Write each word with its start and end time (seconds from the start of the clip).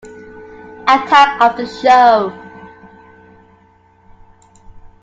Attack 0.87 1.39
of 1.39 1.57
the 1.57 1.67
Show! 1.67 2.31